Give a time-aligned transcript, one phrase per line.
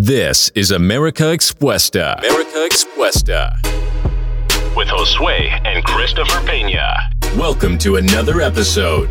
[0.00, 2.16] This is America Expuesta.
[2.18, 3.58] America Expuesta.
[4.76, 7.10] with Josue and Christopher Peña.
[7.36, 9.10] Welcome to another episode.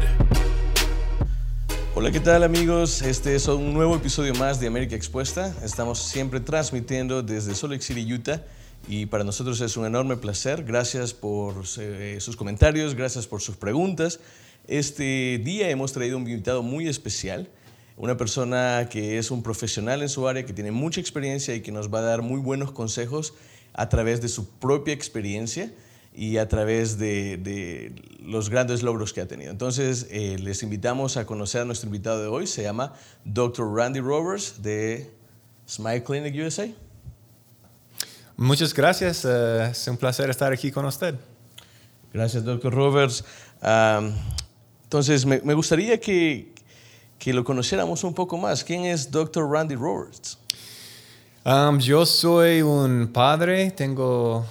[1.94, 3.02] Hola, ¿qué tal amigos?
[3.02, 5.54] Este es un nuevo episodio más de América Expuesta.
[5.62, 8.42] Estamos siempre transmitiendo desde Salt Lake City, Utah.
[8.88, 10.64] Y para nosotros es un enorme placer.
[10.64, 14.22] Gracias por eh, sus comentarios, gracias por sus preguntas.
[14.70, 17.50] Este día hemos traído un invitado muy especial,
[17.98, 21.72] una persona que es un profesional en su área, que tiene mucha experiencia y que
[21.72, 23.34] nos va a dar muy buenos consejos
[23.74, 25.74] a través de su propia experiencia
[26.14, 29.52] y a través de, de los grandes logros que ha tenido.
[29.52, 32.48] Entonces, eh, les invitamos a conocer a nuestro invitado de hoy.
[32.48, 32.94] Se llama
[33.26, 33.72] Dr.
[33.74, 35.12] Randy Roberts de
[35.68, 36.68] Smile Clinic USA.
[38.36, 41.16] Muchas gracias, eh, es un placer estar aquí con usted.
[42.14, 42.74] Gracias, Dr.
[42.74, 43.24] Roberts.
[43.62, 44.14] Um,
[44.84, 46.54] entonces, me, me gustaría que,
[47.20, 48.64] que, lo conociéramos un poco más.
[48.64, 49.50] ¿Quién es Dr.
[49.50, 50.38] Randy Roberts?
[51.46, 54.46] Um, yo soy un padre, tengo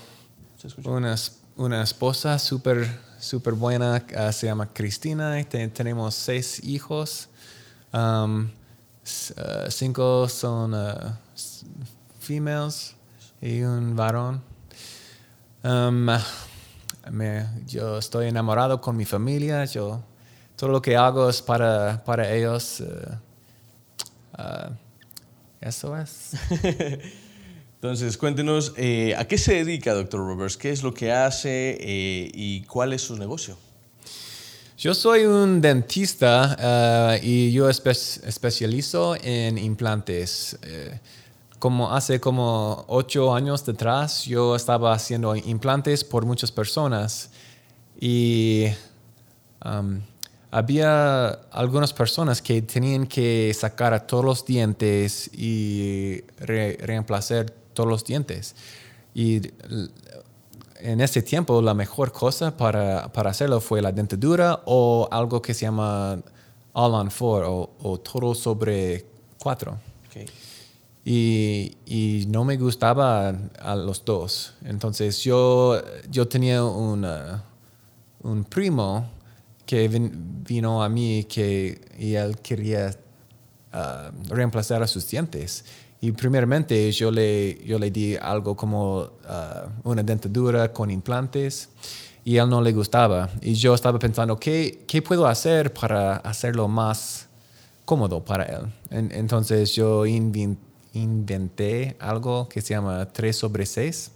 [0.84, 1.14] una,
[1.56, 7.28] una esposa súper super buena, uh, se llama Cristina, y te, tenemos seis hijos.
[7.92, 11.12] Um, uh, cinco son uh,
[12.20, 12.95] females
[13.41, 14.42] y un varón.
[15.64, 16.08] Um,
[17.11, 19.64] me, yo estoy enamorado con mi familia.
[19.64, 20.03] Yo,
[20.56, 22.80] todo lo que hago es para, para ellos.
[22.80, 24.74] Uh, uh,
[25.60, 26.32] eso es.
[27.76, 30.56] Entonces, cuéntenos, eh, ¿a qué se dedica, doctor Roberts?
[30.56, 33.56] ¿Qué es lo que hace eh, y cuál es su negocio?
[34.78, 40.58] Yo soy un dentista uh, y yo espe especializo en implantes.
[40.62, 40.98] Eh,
[41.58, 47.30] como hace como ocho años detrás, yo estaba haciendo implantes por muchas personas
[48.00, 48.66] y
[49.64, 50.00] um,
[50.56, 57.86] había algunas personas que tenían que sacar a todos los dientes y re reemplazar todos
[57.86, 58.56] los dientes.
[59.14, 59.42] Y
[60.80, 65.52] en ese tiempo la mejor cosa para, para, hacerlo fue la dentadura o algo que
[65.52, 66.22] se llama
[66.72, 69.05] all on four o, o todo sobre
[69.39, 69.77] cuatro.
[70.08, 70.24] Okay.
[71.05, 74.55] Y, y, no me gustaba a los dos.
[74.64, 77.45] Entonces yo, yo tenía una,
[78.22, 79.15] un primo
[79.66, 82.96] que vin, vino a mí que, y él quería
[83.74, 85.64] uh, reemplazar a sus dientes.
[86.00, 89.08] Y primeramente yo le, yo le di algo como uh,
[89.82, 91.68] una dentadura con implantes
[92.24, 93.28] y él no le gustaba.
[93.42, 97.27] Y yo estaba pensando, ¿qué, qué puedo hacer para hacerlo más
[97.84, 98.72] cómodo para él?
[98.90, 100.64] En, entonces yo inventé
[100.96, 104.12] inventé algo que se llama 3 sobre 6.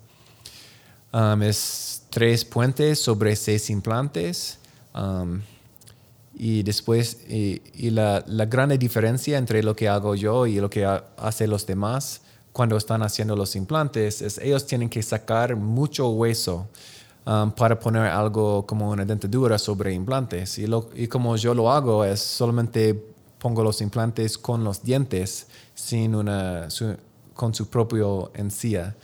[1.13, 4.60] Um, es tres puentes sobre seis implantes.
[4.95, 5.43] Um,
[6.35, 10.71] y después, y, y la, la, gran diferencia entre lo que hago yo y lo
[10.71, 16.09] que hacen los demás cuando están haciendo los implantes es ellos tienen que sacar mucho
[16.09, 16.69] hueso
[17.27, 20.59] um, para poner algo como una dentadura sobre implantes.
[20.59, 22.95] Y, lo, y como yo lo hago es solamente
[23.39, 26.97] pongo los implantes con los dientes sin una, su,
[27.35, 28.97] con su propio encía.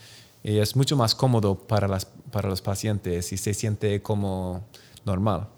[0.43, 4.63] Y es mucho más cómodo para, las, para los pacientes y se siente como
[5.05, 5.49] normal.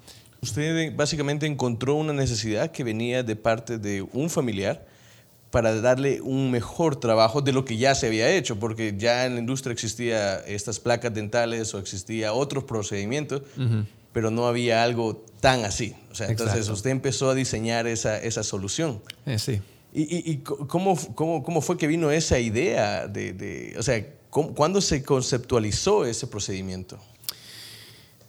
[0.40, 4.86] Usted básicamente encontró una necesidad que venía de parte de un familiar
[5.50, 9.34] para darle un mejor trabajo de lo que ya se había hecho, porque ya en
[9.34, 13.86] la industria existía estas placas dentales o existía otros procedimientos, uh -huh.
[14.12, 15.94] pero no había algo tan así.
[16.12, 19.00] O sea, entonces usted empezó a diseñar esa, esa solución.
[19.24, 19.60] Eh, sí.
[19.94, 23.08] ¿Y, y, y cómo, cómo, cómo, fue que vino esa idea?
[23.08, 26.98] De, de o sea, ¿cómo, ¿cuándo se conceptualizó ese procedimiento?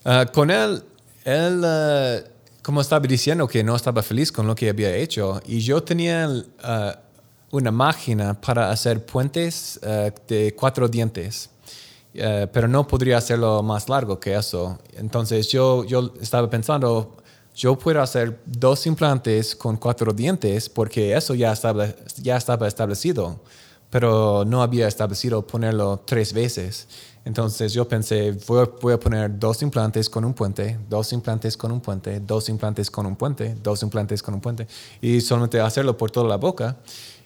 [0.05, 0.83] Uh, con él,
[1.23, 2.27] él, uh,
[2.61, 6.27] como estaba diciendo, que no estaba feliz con lo que había hecho, y yo tenía
[6.27, 9.79] uh, una máquina para hacer puentes
[10.27, 11.49] de cuatro dientes.
[12.11, 14.79] Pero no podría hacerlo más largo que eso.
[14.97, 17.15] Entonces yo, yo estaba pensando,
[17.55, 21.53] yo puedo hacer dos implantes con cuatro dientes porque eso ya
[22.17, 23.39] ya estaba establecido,
[23.89, 26.87] pero no había establecido ponerlo tres veces.
[27.25, 31.71] Entonces yo pensé, voy, voy, a poner dos implantes con un puente, dos implantes con
[31.71, 34.67] un puente, dos implantes con un puente, dos implantes con un puente,
[35.01, 36.77] y solamente hacerlo por toda la boca.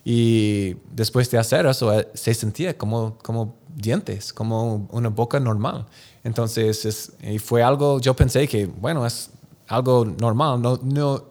[0.06, 5.86] Y después de hacer eso, eh, se sentía como, como dientes, como una boca normal.
[6.24, 9.30] Entonces, es, y fue algo, yo pensé que, bueno, es
[9.68, 10.62] algo normal.
[10.62, 11.25] No, no,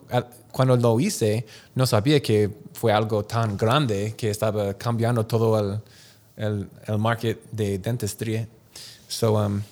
[0.51, 5.81] cuando lo hice, no sabía que fue algo tan grande que estaba cambiando todo el,
[6.37, 8.47] el, el market de dentistry.
[9.09, 9.63] So, um,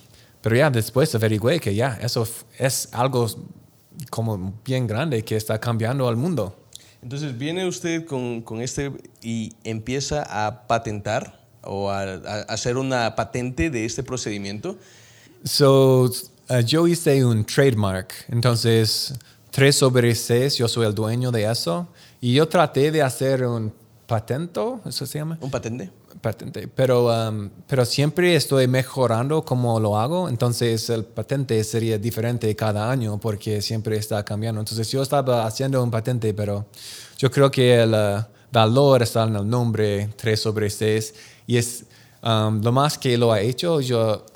[0.40, 2.26] pero ya después averigüé que ya, eso
[2.58, 3.26] es algo
[4.08, 6.56] como bien grande que está cambiando al mundo.
[7.02, 8.92] Entonces, viene usted con, con este
[9.22, 14.76] y empieza a patentar o a, a hacer una patente de este procedimiento.
[15.44, 16.10] So,
[16.50, 18.12] uh, yo hice un trademark.
[18.28, 19.14] Entonces,
[19.50, 21.88] 3 sobre 6, yo soy el dueño de eso.
[22.20, 23.72] Y yo traté de hacer un
[24.06, 25.38] patento, ¿eso se llama?
[25.40, 25.90] ¿Un patente?
[26.20, 32.54] patente, pero, um, pero siempre estoy mejorando cómo lo hago, entonces el patente sería diferente
[32.54, 34.60] cada año porque siempre está cambiando.
[34.60, 36.66] Entonces yo estaba haciendo un patente, pero
[37.16, 41.14] yo creo que el uh, valor está en el nombre 3 sobre 6
[41.46, 41.84] y es
[42.22, 44.26] um, lo más que lo ha hecho, yo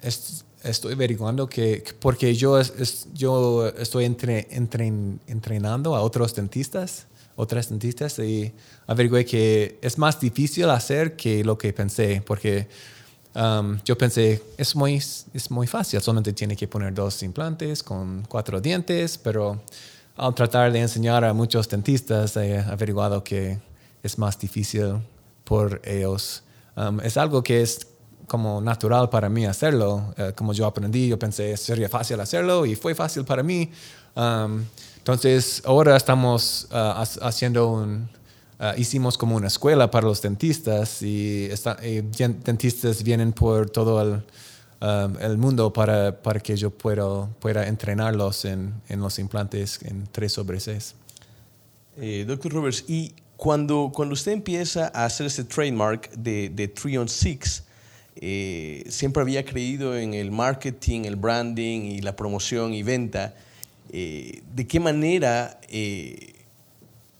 [0.00, 7.06] es- estoy averiguando que, porque yo, es- yo estoy entre, entren- entrenando a otros dentistas,
[7.36, 8.52] otras dentistas y
[8.86, 12.66] averigué que es más difícil hacer que lo que pensé, porque
[13.34, 18.24] um, yo pensé, es muy, es muy fácil, solamente tiene que poner dos implantes con
[18.28, 19.60] cuatro dientes, pero
[20.16, 23.58] al tratar de enseñar a muchos dentistas he averiguado que
[24.02, 24.98] es más difícil
[25.44, 26.42] por ellos.
[26.76, 27.86] Um, es algo que es
[28.26, 30.14] como natural para mí hacerlo.
[30.16, 33.70] Eh, como yo aprendí, yo pensé sería fácil hacerlo y fue fácil para mí.
[34.16, 34.64] Um,
[34.98, 38.08] entonces, ahora estamos uh, ha- haciendo un...
[38.58, 41.48] uh, hicimos como una escuela para los dentistas y,
[42.44, 44.22] dentistas vienen por todo el,
[44.80, 50.08] um, el mundo para, para que yo pueda, pueda entrenarlos en, en los implantes en
[50.10, 50.94] 3 sobre 6.
[51.98, 56.98] Eh, Doctor Roberts, y cuando, cuando usted empieza a hacer este trademark de, de 3
[56.98, 57.63] on 6,
[58.16, 63.34] eh, siempre había creído en el marketing, el branding y la promoción y venta.
[63.92, 66.32] Eh, ¿De qué manera eh,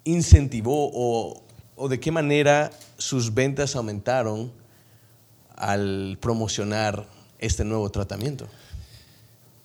[0.05, 1.43] incentivó o,
[1.77, 4.53] o de qué manera sus ventas aumentaron
[5.57, 7.07] al promocionar
[7.39, 8.47] este nuevo tratamiento?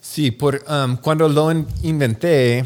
[0.01, 2.63] Sí, por, um, cuando lo in- inventé,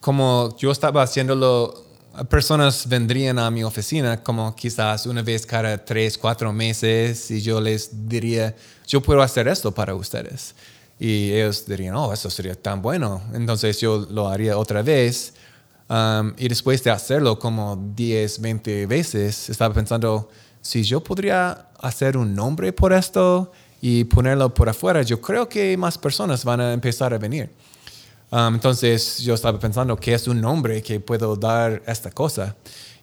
[0.00, 1.84] como yo estaba haciéndolo,
[2.24, 7.60] personas vendrían a mi oficina como quizás una vez cada tres, cuatro meses y yo
[7.60, 8.54] les diría,
[8.86, 10.54] yo puedo hacer esto para ustedes.
[10.98, 13.22] Y ellos dirían, oh, eso sería tan bueno.
[13.32, 15.34] Entonces yo lo haría otra vez.
[15.88, 20.28] Um, y después de hacerlo como 10, 20 veces, estaba pensando,
[20.60, 25.76] si yo podría hacer un nombre por esto y ponerlo por afuera, yo creo que
[25.76, 27.50] más personas van a empezar a venir.
[28.30, 32.54] Um, entonces yo estaba pensando que es un nombre que puedo dar esta cosa.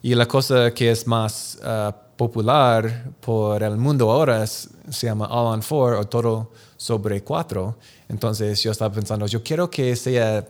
[0.02, 5.26] Y la cosa que es más uh, popular por el mundo ahora es- se llama
[5.26, 7.76] All on Four o todo sobre cuatro.
[8.08, 10.44] Entonces yo estaba pensando, yo quiero que sea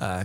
[0.00, 0.24] uh,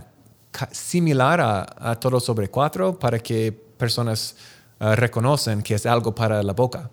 [0.72, 4.34] similar a, a todo sobre cuatro para que personas
[4.80, 6.90] uh, reconocen que es algo para la boca.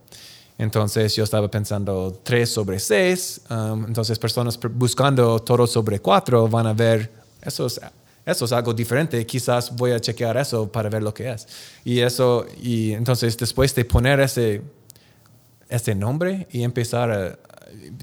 [0.60, 6.68] Entonces yo estaba pensando 3 sobre 6, um, entonces personas buscando todo sobre 4 van
[6.68, 7.10] a ver,
[7.42, 7.80] eso es,
[8.26, 11.48] eso es algo diferente, quizás voy a chequear eso para ver lo que es.
[11.86, 14.62] Y eso, y entonces después de poner ese,
[15.70, 17.40] ese nombre y empezar a,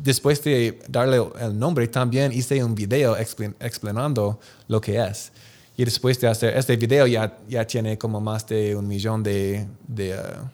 [0.03, 5.31] después de darle el nombre, también hice un video expli- explicando lo que es.
[5.77, 9.67] Y después de hacer este video ya, ya tiene como más de un millón de,
[9.87, 10.49] de, uh,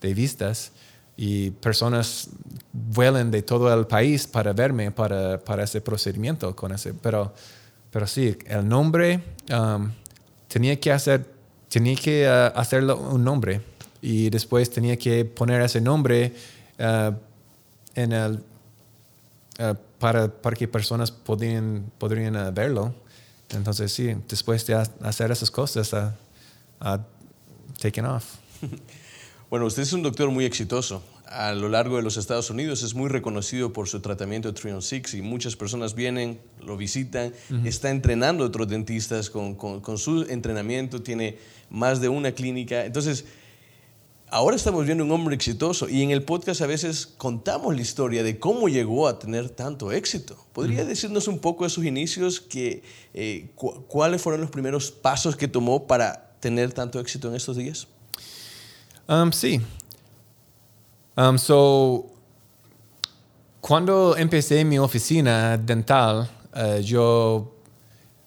[0.00, 0.72] de vistas
[1.16, 2.30] y personas
[2.72, 7.32] vuelan de todo el país para verme para, para ese procedimiento con ese pero
[7.90, 9.90] pero sí el nombre um,
[10.48, 11.26] tenía que hacer
[11.68, 13.60] tenía que uh, hacerlo un nombre
[14.00, 16.32] y después tenía que poner ese nombre
[16.78, 17.14] uh,
[17.94, 22.92] en el uh, para, para que personas podían, podrían uh, verlo.
[23.50, 26.10] Entonces sí después de ha- hacer esas cosas uh,
[26.84, 26.98] uh,
[27.80, 28.36] taken off
[29.52, 31.02] Bueno, usted es un doctor muy exitoso.
[31.26, 34.72] A lo largo de los Estados Unidos es muy reconocido por su tratamiento de 3
[34.76, 39.82] on 6 y muchas personas vienen, lo visitan, está entrenando a otros dentistas con, con-
[39.82, 41.36] con su entrenamiento, tiene
[41.68, 42.86] más de una clínica.
[42.86, 43.26] Entonces,
[44.30, 48.22] ahora estamos viendo un hombre exitoso y en el podcast a veces contamos la historia
[48.22, 50.46] de cómo llegó a tener tanto éxito.
[50.54, 52.82] ¿Podría decirnos un poco de sus inicios, que,
[53.12, 57.58] eh, cu- cuáles fueron los primeros pasos que tomó para tener tanto éxito en estos
[57.58, 57.86] días?
[59.12, 59.60] Um, sí.
[61.18, 62.06] Um, so,
[63.60, 67.52] cuando empecé mi oficina dental, uh, yo,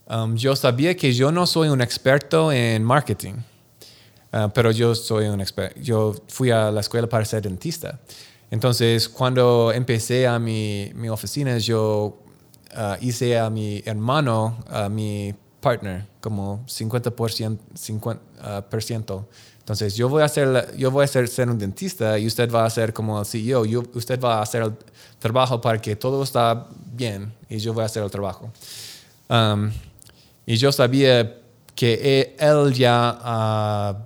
[0.07, 3.33] um, yo sabía que yo no soy un experto en marketing,
[4.31, 5.79] uh, pero yo soy un experto.
[5.81, 7.99] Yo fui a la escuela para ser dentista.
[8.51, 12.19] Entonces, cuando empecé a mi, mi oficina, yo
[12.77, 17.57] uh, hice a mi hermano, a mi partner, como 50%.
[17.73, 19.27] 50, uh, por ciento.
[19.65, 22.65] Entonces, yo voy a, la- yo voy a ser, ser un dentista y usted va
[22.65, 23.65] a ser como el CEO.
[23.65, 24.74] Yo, usted va a hacer el
[25.17, 28.51] trabajo para que todo está bien y yo voy a hacer el trabajo.
[29.27, 29.72] Um,
[30.45, 31.38] y yo sabía
[31.74, 33.98] que e- él ya,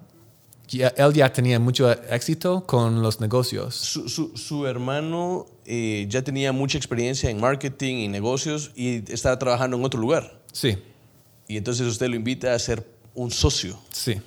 [0.69, 3.75] ya- él ya tenía mucho éxito con los negocios.
[3.75, 9.37] Su, su- su hermano eh, ya tenía mucha experiencia en marketing y negocios y estaba
[9.37, 10.39] trabajando en otro lugar.
[10.53, 10.77] Sí,
[11.49, 13.77] Y entonces usted lo invita a ser un socio.
[13.91, 14.21] sí.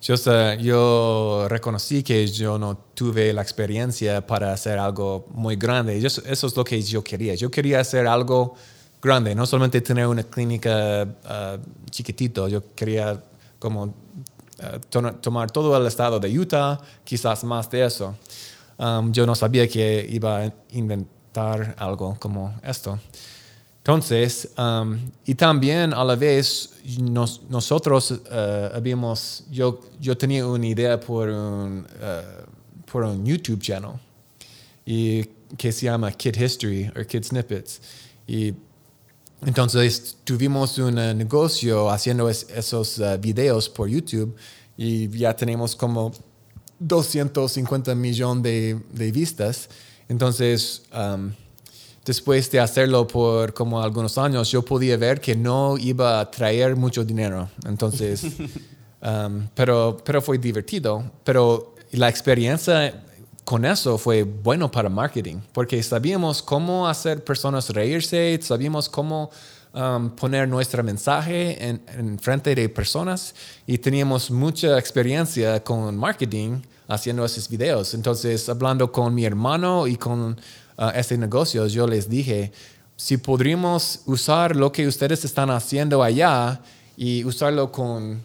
[0.00, 0.14] Yo,
[0.54, 5.98] yo reconocí que yo no tuve la experiencia para hacer algo muy grande.
[5.98, 7.34] Y eso, eso es lo que yo quería.
[7.34, 8.54] Yo quería hacer algo
[9.02, 11.58] grande, no solamente tener una clínica ah,
[11.90, 12.48] chiquitito.
[12.48, 13.22] Yo quería
[13.58, 13.94] como
[14.62, 18.16] ah, to- tomar todo el estado de Utah, quizás más de eso.
[18.78, 22.98] Um, yo no sabía que iba a inventar algo como esto.
[23.82, 30.66] Entonces, um, y también a la vez nos- nosotros eh, habíamos, yo, yo tenía una
[30.66, 32.22] idea por un, eh,
[32.90, 33.92] por un YouTube channel
[34.84, 35.24] y
[35.56, 37.80] que se llama Kid History o Kid Snippets.
[38.26, 38.52] Y
[39.46, 44.36] entonces tuvimos un eh, negocio haciendo es- esos videos por YouTube
[44.76, 46.12] y ya tenemos como
[46.78, 49.68] 250 millones de, de vistas.
[50.08, 51.32] Entonces, um,
[52.04, 56.76] después de hacerlo por como algunos años, yo podía ver que no iba a traer
[56.76, 57.48] mucho dinero.
[57.66, 58.24] Entonces,
[59.02, 61.04] um, pero, pero fue divertido.
[61.24, 63.04] Pero la experiencia
[63.44, 69.30] con eso fue bueno para marketing, porque sabíamos cómo hacer personas reírse, sabíamos cómo
[69.74, 73.34] um, poner nuestro mensaje en, en frente de personas
[73.66, 77.94] y teníamos mucha experiencia con marketing haciendo esos videos.
[77.94, 80.36] Entonces, hablando con mi hermano y con
[80.80, 82.50] uh, este negocio, yo les dije,
[82.96, 86.60] si podríamos usar lo que ustedes están haciendo allá
[86.96, 88.20] y usarlo con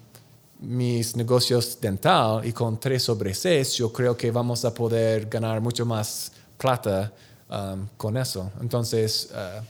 [0.60, 5.62] mis negocios dental y con 3 sobre 6, yo creo que vamos a poder ganar
[5.62, 7.12] mucho más plata
[7.50, 8.52] um, con eso.
[8.62, 9.64] Entonces, uh,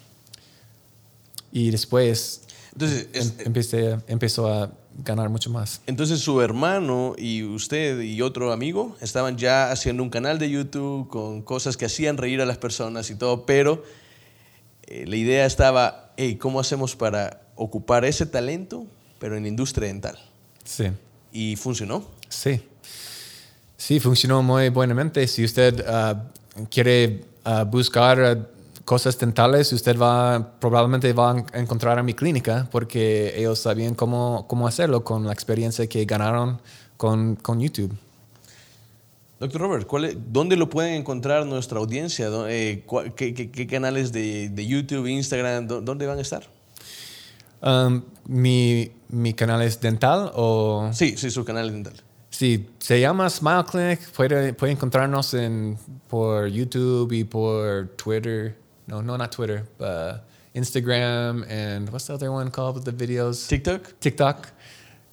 [1.51, 2.42] y después
[2.74, 4.70] Entonces, es- em- empecé, empezó a
[5.04, 5.82] ganar mucho más.
[5.88, 11.08] entonces su hermano y usted y otro amigo estaban ya haciendo un canal de YouTube
[11.10, 13.84] con cosas que hacían reír a las personas y todo, pero
[14.84, 18.86] eh, la idea estaba, hey, ¿cómo hacemos para ocupar ese talento,
[19.20, 20.18] pero en la industria dental?
[20.64, 20.86] Sí.
[21.32, 22.06] Y funcionó.
[22.30, 22.62] Sí.
[23.78, 25.28] Sí, funcionó muy buenamente.
[25.28, 26.24] Si usted ah,
[26.70, 28.48] quiere ah, buscar ah,
[28.86, 34.46] cosas dentales, usted va, probablemente va a encontrar a mi clínica porque ellos sabían cómo,
[34.48, 36.62] cómo hacerlo con la experiencia que ganaron
[36.98, 37.92] con, con YouTube.
[39.39, 42.30] Doctor Robert, ¿cuál es- ¿dónde lo pueden encontrar nuestra audiencia?
[42.30, 46.44] ¿Dó- eh, qué, qué- qué canales de, de YouTube, Instagram, dó- dónde van a estar?
[47.62, 50.89] Um, mi, mi canal es dental o...
[50.94, 51.94] Sí, sí, su canal dental.
[52.30, 54.00] Sí, se llama Smile Clinic.
[54.12, 55.77] Puede, puede encontrarnos en,
[56.08, 58.56] por YouTube y por Twitter.
[58.88, 59.63] No, no, not Twitter.
[59.80, 60.18] Uh,
[60.54, 63.48] Instagram and what's the other one called with the videos?
[63.48, 64.00] TikTok.
[64.00, 64.50] TikTok.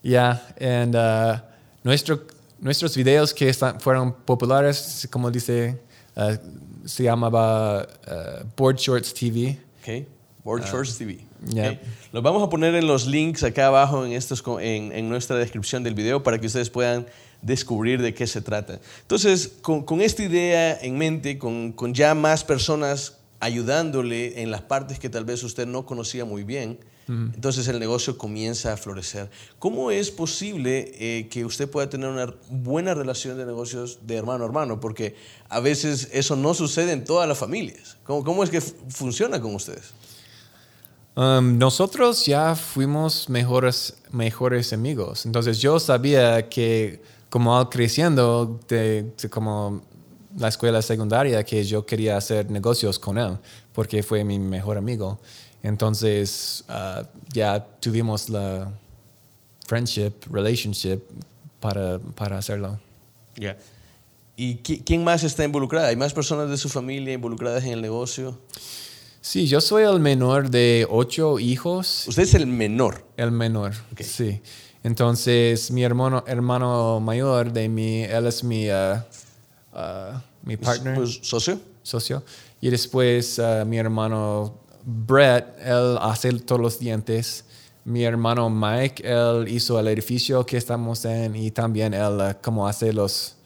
[0.03, 1.41] Yeah, and uh,
[1.85, 2.21] nuestro,
[2.61, 5.79] nuestros videos que están, fueron populares, como dice,
[6.17, 6.37] uh,
[6.85, 9.57] se llamaba uh, Board Shorts TV.
[9.81, 10.07] Ok.
[10.45, 11.19] Board Shorts TV.
[11.47, 11.71] yeah.
[11.73, 11.79] Ok.
[12.13, 15.37] Los vamos a poner en los links acá abajo en, estos, co- en, en nuestra
[15.37, 17.07] descripción del video para que ustedes puedan
[17.41, 18.81] descubrir de qué se trata.
[19.03, 24.63] Entonces, con, con esta idea en mente, con, con ya más personas ayudándole en las
[24.63, 29.29] partes que tal vez usted no conocía muy bien, entonces el negocio comienza a florecer.
[29.59, 34.45] ¿Cómo es posible eh, que usted pueda tener una buena relación de negocios de hermano
[34.45, 34.79] a hermano?
[34.79, 35.17] Porque
[35.49, 37.97] a veces eso no sucede en todas las familias.
[38.05, 39.93] ¿Cómo, cómo es que funciona con ustedes?
[41.17, 45.27] Um, nosotros ya fuimos mejores, mejores amigos.
[45.27, 49.83] Entonces yo sabía que como al creciendo de, de como
[50.39, 53.37] la escuela secundaria que yo quería hacer negocios con él
[53.73, 55.19] porque fue mi mejor amigo.
[55.63, 58.73] Entonces uh, ya tuvimos la
[59.67, 61.01] friendship, relationship
[61.61, 62.79] para, para hacerlo.
[63.37, 63.57] Ya.
[64.37, 65.89] ¿Y qui- quién más está involucrada?
[65.89, 68.39] ¿Hay más personas de su familia involucradas en el negocio?
[69.21, 72.07] Sí, yo soy el menor de ocho hijos.
[72.09, 73.05] Usted es el menor.
[73.17, 74.01] El menor, Ok.
[74.03, 74.41] sí.
[74.83, 78.97] Entonces, mi hermano, hermano mayor de mí, él es mi, uh,
[79.73, 81.59] uh, mi partner, Pues, ¿Socio?
[81.83, 82.23] socio.
[82.61, 87.45] Y después uh, mi hermano Brett, él hace todos los dientes.
[87.85, 92.67] Mi hermano Mike, él hizo el edificio que estamos en y también él uh, como
[92.67, 93.37] hace los...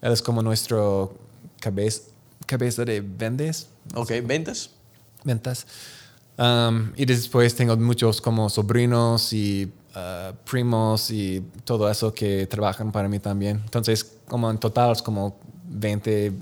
[0.00, 1.14] Él es como nuestro
[1.60, 2.02] cabeza,
[2.46, 4.70] cabeza de vendes, Ok, ¿ventas?
[5.24, 5.66] ventas.
[6.38, 12.90] Um, y después tengo muchos como sobrinos y uh, primos y todo eso que trabajan
[12.90, 13.60] para mí también.
[13.62, 15.38] Entonces, como en total es como
[15.72, 16.32] 20,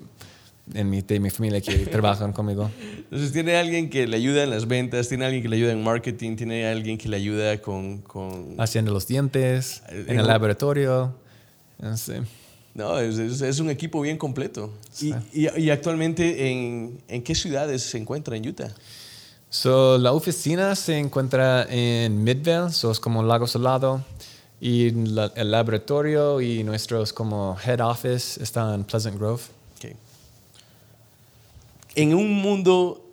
[0.75, 2.71] en mi, de mi familia que trabajan conmigo.
[2.99, 5.83] Entonces, tiene alguien que le ayuda en las ventas, tiene alguien que le ayuda en
[5.83, 7.99] marketing, tiene alguien que le ayuda con...
[8.03, 11.15] con Haciendo los dientes, Eh, en el en- laboratorio.
[11.97, 12.13] sí.
[12.75, 14.73] no, es, es- es un equipo bien completo.
[15.01, 18.73] Y, y- y actualmente, ¿en, ¿en qué ciudades se encuentra en Utah?
[19.53, 24.05] So, la oficina se encuentra en Midvale, so es como Lago Salado.
[24.61, 29.43] Y la- el laboratorio y nuestros como head office está en Pleasant Grove.
[29.77, 29.97] Ok.
[31.95, 33.07] En un mundo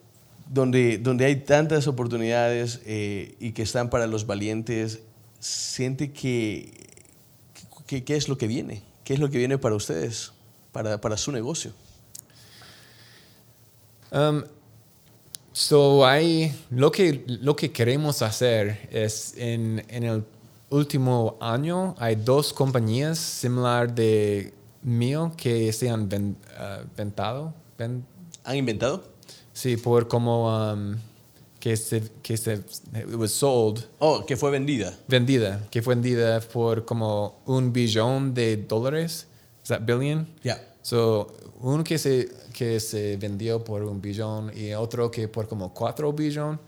[0.50, 5.00] donde, donde hay tantas oportunidades eh, y que están para los valientes,
[5.40, 6.72] ¿siente que,
[7.86, 8.82] que- qué es lo que viene?
[9.06, 10.34] ¿Qué es lo que viene para ustedes,
[10.74, 11.72] para, para su negocio?
[14.12, 14.44] Um,
[15.54, 20.24] so hay, lo, que, lo que queremos hacer es en, en el
[20.70, 28.06] último año hay dos compañías similar de mío que se han ven- uh, ventado, ven-
[28.44, 29.04] ¿Han inventado?
[29.54, 30.96] sí, por como um,
[31.60, 34.94] que se, que se, it was sold, Oh, que fue vendida.
[35.08, 39.28] vendida, que fue vendida por como un billón de dólares,
[39.64, 40.28] is that billion?
[40.44, 40.62] Ya.
[40.82, 41.28] So,
[41.60, 46.14] uno que se, que se vendió por un billón y otro que por como cuatro
[46.14, 46.60] billón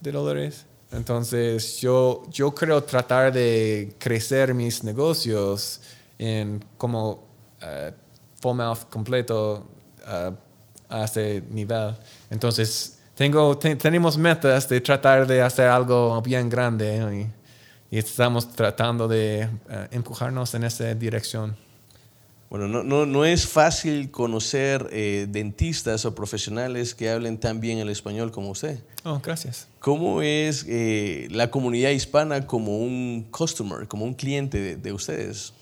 [0.00, 0.66] de dólares.
[0.94, 5.80] Entonces, yo, yo creo tratar de crecer mis negocios
[6.18, 7.24] en como
[7.60, 7.92] eh,
[8.40, 9.66] full mouth completo
[10.06, 10.30] eh,
[10.88, 11.94] a ese nivel.
[12.30, 17.28] Entonces, tengo, te- tenemos metas de tratar de hacer algo bien grande
[17.90, 21.56] y estamos tratando de eh, empujarnos en esa dirección.
[22.54, 27.78] Bueno, no, no, no es fácil conocer eh, dentistas o profesionales que hablen tan bien
[27.78, 28.78] el español como usted.
[29.02, 29.66] Oh, gracias.
[29.80, 35.52] ¿Cómo es eh, la comunidad hispana como un customer, como un cliente de, de ustedes?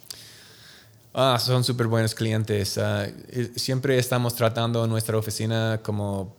[1.15, 2.77] Ah, son súper buenos clientes.
[2.77, 6.37] Ah, y siempre estamos tratando nuestra oficina como,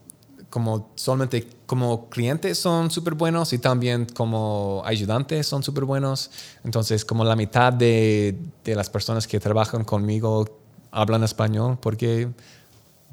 [0.53, 6.29] como solamente como clientes son súper buenos y también como ayudantes son súper buenos.
[6.63, 10.45] Entonces, como la mitad de, de las personas que trabajan conmigo
[10.91, 12.27] hablan español porque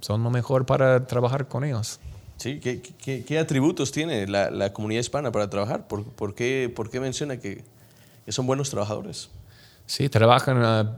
[0.03, 1.98] son lo mejor para trabajar con ellos.
[2.37, 2.61] ¿Sí?
[2.61, 5.88] ¿Qué, qué- qué atributos tiene la, la comunidad hispana para trabajar?
[5.88, 7.64] ¿Por, por qué, por qué menciona que,
[8.26, 9.31] que son buenos trabajadores?
[9.87, 10.96] Sí, trabajan ah,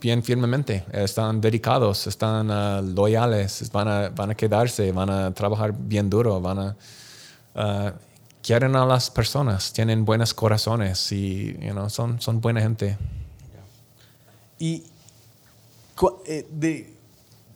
[0.00, 5.72] bien firmemente, están dedicados, están ah, loyales, van a, van a quedarse, van a trabajar
[5.76, 6.76] bien duro, van a...
[7.54, 7.92] ah,
[8.42, 12.96] quieren a las personas, tienen buenos corazones y you know, son, son buena gente.
[14.58, 14.82] Y
[16.26, 16.94] eh, de-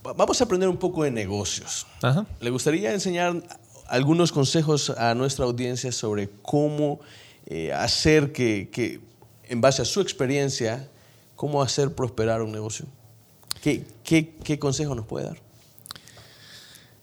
[0.06, 1.86] va- vamos a aprender un poco de negocios.
[2.02, 2.26] Ajá.
[2.40, 3.42] ¿Le gustaría enseñar
[3.86, 7.00] algunos consejos a nuestra audiencia sobre cómo
[7.46, 9.00] eh, hacer que, que,
[9.48, 10.88] en base a su experiencia,
[11.36, 12.86] cómo hacer prosperar un negocio?
[13.62, 15.38] ¿Qué, qué, qué consejo nos puede dar?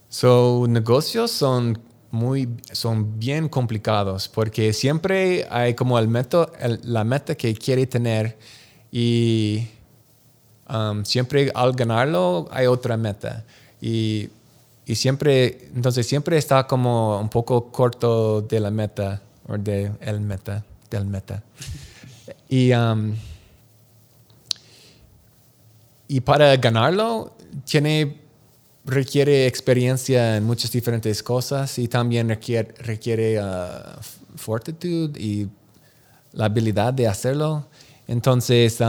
[0.10, 1.80] So, negocios son
[2.12, 7.88] muy, son bien complicados porque siempre hay como el meto- el- la meta que quiere
[7.88, 8.38] tener
[8.92, 9.68] y
[10.70, 13.46] um, siempre al ganarlo hay otra meta
[13.82, 14.30] y,
[14.86, 20.20] y siempre, entonces siempre está como un poco corto de la meta o de el
[20.20, 21.42] meta, del meta.
[22.50, 23.16] Y, um,
[26.12, 28.18] y para ganarlo tiene
[28.84, 33.48] requiere experiencia en muchas diferentes cosas y también requiere, requiere uh,
[34.36, 35.48] fortitud y
[36.34, 37.66] la habilidad de hacerlo.
[38.10, 38.80] Entonces,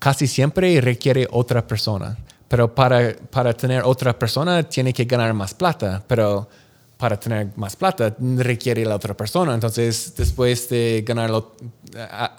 [0.00, 2.18] casi siempre requiere otra persona.
[2.48, 6.02] Pero para, para tener otra persona tiene que ganar más plata.
[6.08, 6.48] Pero
[6.96, 9.54] para tener más plata requiere la otra persona.
[9.54, 11.04] Entonces, después de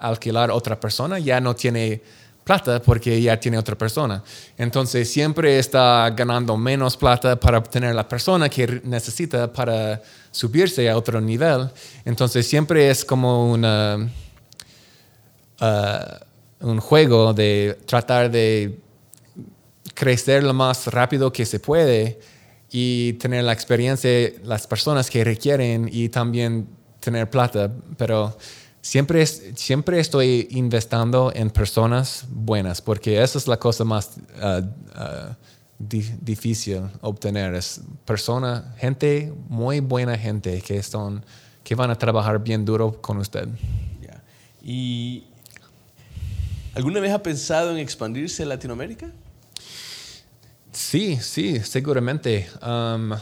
[0.00, 2.02] alquilar otra persona, ya no tiene
[2.50, 4.24] plata porque ya tiene otra persona.
[4.58, 10.96] Entonces, siempre está ganando menos plata para obtener la persona que necesita para subirse a
[10.96, 11.70] otro nivel.
[12.04, 13.98] Entonces, siempre es como una
[15.60, 18.80] uh, un juego de tratar de
[19.94, 22.18] crecer lo más rápido que se puede
[22.72, 24.10] y tener la experiencia,
[24.42, 26.66] las personas que requieren y también
[26.98, 28.36] tener plata, pero
[28.82, 34.12] siempre, siempre estoy investando en personas buenas, porque esa es la cosa más
[34.42, 35.34] uh, uh,
[35.78, 41.24] di- difícil obtener, es persona, gente, muy buena gente que, son,
[41.62, 43.48] que van a trabajar bien duro con usted.
[44.62, 45.24] ¿Y
[46.74, 49.10] alguna vez ha pensado en expandirse a Latinoamérica?
[50.70, 52.46] Sí, sí, seguramente.
[52.62, 53.12] Um,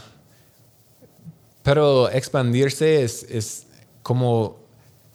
[1.63, 3.67] pero expandirse es, es
[4.03, 4.58] como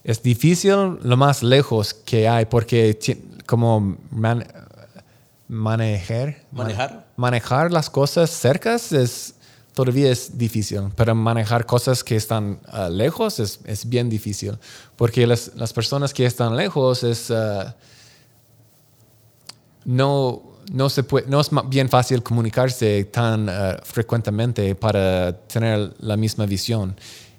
[0.04, 2.98] es difícil lo más lejos que hay porque
[3.46, 4.46] como man-
[5.48, 7.06] manejar, Manejar.
[7.16, 9.34] manejar las cosas cercas es
[9.74, 14.56] todavía es difícil, pero manejar cosas que están ah, lejos es, es bien difícil,
[14.94, 17.74] porque las, las personas que están lejos es ah,
[19.84, 26.16] no no se puede, no es bien fácil comunicarse tan ah, frecuentemente para tener la
[26.16, 26.96] misma visión.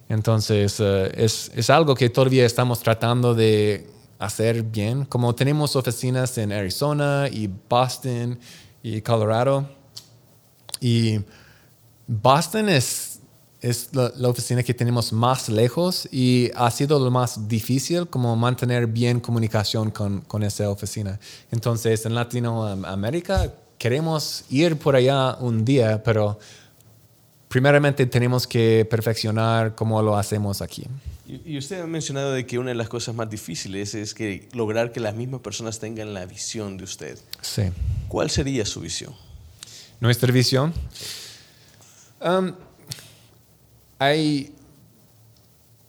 [0.10, 3.88] Entonces, ah, es, algo que todavía estamos tratando de
[4.20, 5.06] hacer bien.
[5.06, 8.40] Como tenemos oficinas en Arizona y Boston
[8.84, 9.68] y Colorado.
[10.80, 11.20] Y
[12.08, 13.20] Boston es,
[13.94, 19.20] la oficina que tenemos más lejos y ha sido lo más difícil como mantener bien
[19.20, 21.20] comunicación con, con esa oficina.
[21.50, 26.38] Entonces, en Latinoamérica queremos ir por allá un día, pero
[27.56, 30.86] primeramente tenemos que perfeccionar cómo lo hacemos aquí.
[31.26, 34.92] Y usted ha mencionado de que una de las cosas más difíciles es que lograr
[34.92, 37.18] que las mismas personas tengan la visión de usted.
[37.40, 37.72] Sí.
[38.10, 39.16] ¿Cuál sería su visión?
[40.02, 40.74] Nuestra visión.
[42.20, 42.52] Um,
[44.00, 44.54] hay,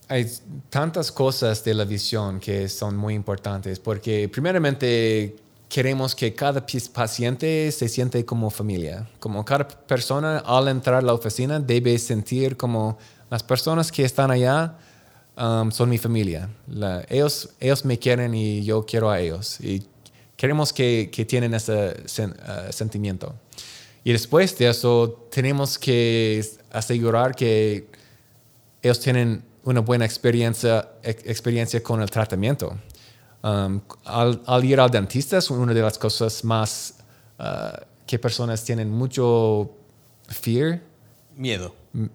[0.07, 0.31] hay
[0.71, 5.35] tantas cosas de la visión que son muy importantes porque primeramente
[5.69, 11.13] queremos que cada paciente se siente como familia, como cada persona al entrar a la
[11.13, 12.99] oficina debe sentir como
[13.31, 14.79] las personas que están allá
[15.37, 16.49] um, son mi familia.
[17.09, 19.61] Ellos, ellos me quieren y yo quiero a ellos.
[19.61, 19.83] Y
[20.37, 23.35] queremos que, que tienen ese uh, sentimiento.
[24.05, 27.89] Y después de eso, tenemos que asegurar que
[28.81, 32.79] ellos tienen una buena experiencia, ex- experiencia con el tratamiento.
[33.47, 36.95] Um, al, al ir al dentista es una de las cosas más
[37.39, 37.45] uh,
[38.05, 39.71] que personas tienen mucho
[40.27, 40.81] fear,
[41.37, 41.73] Miedo.
[41.95, 42.09] uh,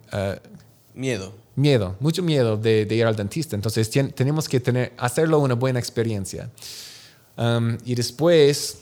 [0.94, 1.32] Miedo.
[1.56, 3.56] miedo, mucho miedo de, de ir al dentista.
[3.56, 6.50] Entonces tien- tenemos que tener, hacerlo una buena experiencia.
[7.38, 8.80] Um, y después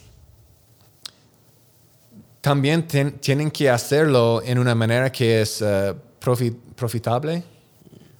[2.41, 7.45] también ten- tienen que hacerlo en una manera que es uh, profi- profitable.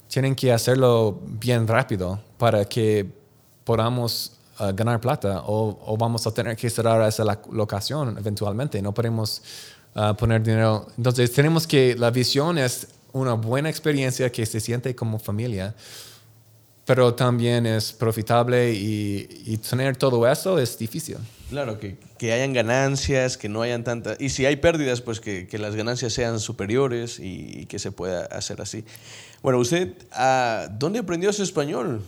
[0.07, 3.19] Tienen que hacerlo bien rápido para que
[3.71, 8.81] podamos uh, ganar plata o, o vamos a tener que cerrar esa locación eventualmente.
[8.81, 9.41] No podemos
[9.95, 10.87] uh, poner dinero.
[10.97, 15.73] Entonces tenemos que, la visión es una buena experiencia que se siente como familia,
[16.85, 21.17] pero también es profitable y, y tener todo eso es difícil.
[21.49, 24.19] Claro, que, que hayan ganancias, que no hayan tantas...
[24.19, 27.91] Y si hay pérdidas, pues que, que las ganancias sean superiores y, y que se
[27.93, 28.83] pueda hacer así.
[29.41, 32.01] Bueno, usted, ah, ¿dónde aprendió su español?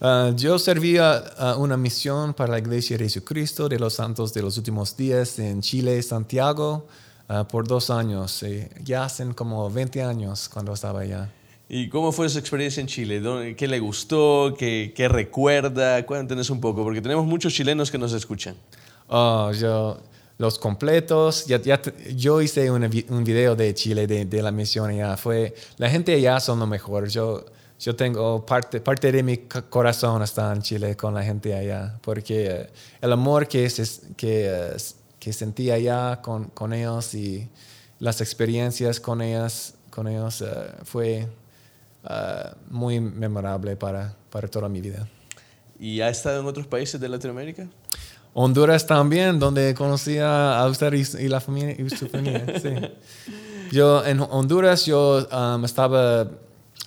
[0.00, 1.22] Uh, yo servía
[1.56, 5.38] uh, una misión para la Iglesia de Jesucristo de los Santos de los Últimos Días
[5.38, 6.86] en Chile, Santiago,
[7.28, 8.42] uh, por dos años.
[8.42, 11.30] Eh, ya hacen como 20 años cuando estaba allá.
[11.68, 13.20] ¿Y cómo fue su experiencia en Chile?
[13.20, 14.54] ¿Dónde- ¿Qué le gustó?
[14.58, 16.04] ¿Qué, qué recuerda?
[16.06, 18.56] Cuéntenos un poco, porque tenemos muchos chilenos que nos escuchan.
[19.08, 19.98] Oh, yo,
[20.38, 24.50] los completos, ya, ya te- yo hice una un video de Chile, de, de la
[24.50, 25.16] misión allá.
[25.16, 27.08] Fue, la gente allá son lo mejor.
[27.08, 27.44] Yo,
[27.80, 29.38] yo tengo parte, parte de mi
[29.70, 34.46] corazón está en Chile con la gente allá, porque eh, el amor que, se- que,
[34.48, 34.76] eh,
[35.18, 37.48] que sentí allá con, con ellos y
[37.98, 40.46] las experiencias con ellas, con ellos eh,
[40.84, 41.26] fue
[42.70, 45.06] muy memorable para, para toda mi vida.
[45.78, 47.66] ¿Y ha estado en otros países de Latinoamérica?
[48.32, 52.44] Honduras también, donde conocí a usted y, y la familia, y su familia.
[52.60, 52.70] sí.
[53.72, 56.28] Yo en Honduras yo um, estaba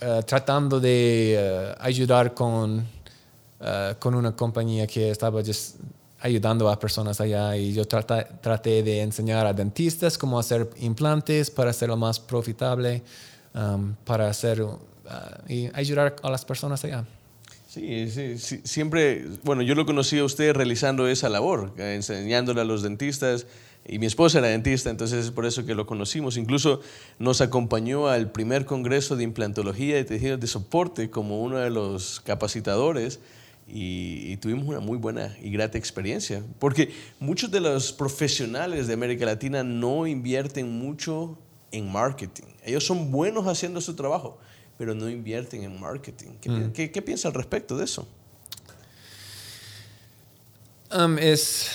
[0.06, 2.86] eh, tratando de eh, ayudar con,
[3.62, 5.42] eh, con una compañía que estaba
[6.20, 11.70] ayudando a personas allá y yo traté de enseñar a dentistas cómo hacer implantes para
[11.70, 13.02] hacerlo más profitable,
[13.56, 14.78] um, para hacer uh,
[15.48, 17.06] y ayudar a las personas allá.
[17.70, 22.66] Sí, sí, sí, siempre, bueno, yo lo conocí a usted realizando esa labor, enseñándole a
[22.66, 23.48] los dentistas,
[23.86, 26.38] y mi esposa era dentista, entonces es por eso que lo conocimos.
[26.38, 26.82] Incluso
[27.20, 32.22] nos acompañó al primer congreso de implantología y tejidos de soporte como uno de los
[32.22, 33.20] capacitadores,
[33.68, 38.94] y, y tuvimos una muy buena y grata experiencia, porque muchos de los profesionales de
[38.94, 41.38] América Latina no invierten mucho
[41.72, 42.44] en marketing.
[42.66, 44.38] Ellos son buenos haciendo su trabajo,
[44.78, 46.32] pero no invierten en marketing.
[46.42, 48.06] ¿Qué, pi- qué- qué piensa al respecto de eso?
[50.96, 51.70] Um, es.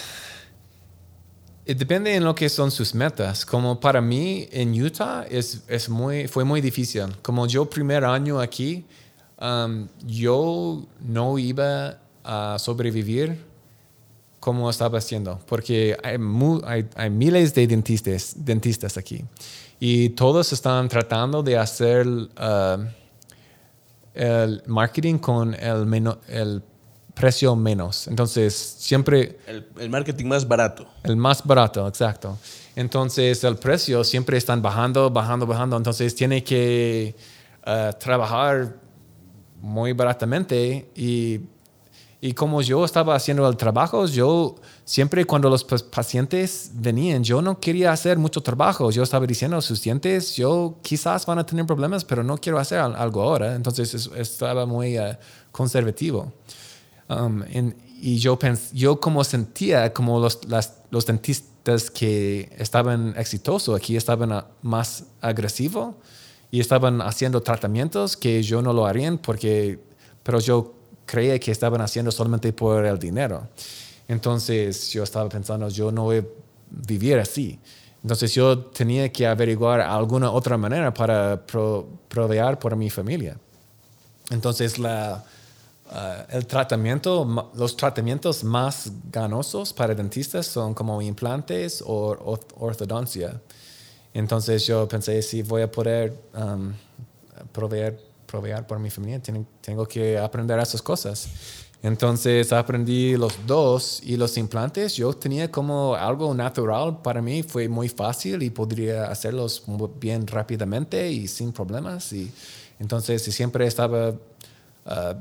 [1.68, 3.44] Eh, Depende en lo que son sus metas.
[3.44, 7.04] Como para mí en Utah es, es muy, fue muy difícil.
[7.22, 8.84] Como yo primer año aquí,
[9.40, 13.46] um, yo no iba a sobrevivir
[14.40, 19.24] como estaba haciendo, porque hay, miles de dentistas, dentistas aquí
[19.80, 22.84] y todos están tratando de hacer uh,
[24.14, 26.62] el marketing con el, el
[27.18, 28.06] precio menos.
[28.08, 30.86] Entonces, siempre El, el marketing más barato.
[31.02, 32.38] el más barato, exacto.
[32.76, 35.76] Entonces, el precio siempre están bajando, bajando, bajando.
[35.76, 37.14] Entonces, tiene que
[37.66, 38.76] eh, trabajar
[39.60, 41.40] muy baratamente y,
[42.20, 44.54] y como yo estaba haciendo el trabajo, yo
[44.84, 48.90] siempre cuando los pa- pacientes venían, yo no quería hacer mucho trabajo.
[48.92, 52.58] Yo estaba diciendo a sus dientes, yo quizás van a tener problemas, pero no quiero
[52.60, 53.56] hacer al- algo ahora.
[53.56, 55.18] Entonces, es- estaba muy eh,
[55.50, 56.32] conservativo.
[57.08, 63.14] Um, en- y yo, pens- yo como sentía como los, las- los dentistas que estaban
[63.16, 65.94] exitosos aquí estaban ah, más agresivos
[66.50, 69.78] y estaban haciendo tratamientos que yo no lo harían porque,
[70.22, 70.74] pero yo
[71.06, 73.48] creía que estaban haciendo solamente por el dinero.
[74.06, 76.24] Entonces yo estaba pensando, yo no voy a
[76.70, 77.58] vivir así.
[78.02, 83.36] Entonces yo tenía que averiguar alguna otra manera para pro- proveer por mi familia.
[84.30, 85.24] Entonces, la,
[85.90, 93.40] ah, el tratamiento, los tratamientos más ganosos para dentistas son como implantes o or- ortodoncia.
[94.14, 96.72] Entonces, yo pensé, si voy a poder um,
[97.52, 99.20] proveer, proveer por mi familia,
[99.60, 101.28] tengo que aprender esas cosas.
[101.82, 104.96] Entonces, aprendí los dos y los implantes.
[104.96, 109.62] Yo tenía como algo natural para mí, fue muy fácil y podría hacerlos
[110.00, 112.12] bien rápidamente y sin problemas.
[112.12, 112.32] Y
[112.80, 114.14] entonces, siempre estaba
[114.86, 115.14] ah,